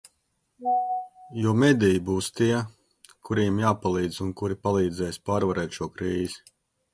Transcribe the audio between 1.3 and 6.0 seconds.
Jo mediji būs tie, kuriem jāpalīdz un kuri palīdzēs pārvarēt šo